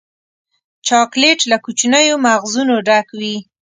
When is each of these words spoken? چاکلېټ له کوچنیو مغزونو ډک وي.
چاکلېټ 0.87 1.39
له 1.51 1.57
کوچنیو 1.65 2.15
مغزونو 2.25 2.75
ډک 2.87 3.07
وي. 3.19 3.35